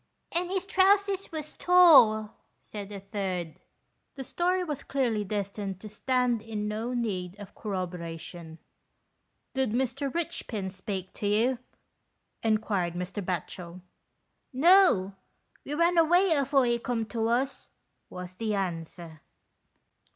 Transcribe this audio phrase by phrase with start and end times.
[0.35, 3.59] "And his trousers was tore," said a third.
[4.15, 8.57] The story was clearly destined to stand in no need of corroboration."
[9.53, 10.11] Did Mr.
[10.11, 11.59] Eichpin speak to you?"
[12.43, 13.23] enquired Mr.
[13.23, 13.81] Batchel."
[14.51, 15.13] No,
[15.63, 17.69] we run away afore he come to us,"
[18.09, 19.21] was the answer.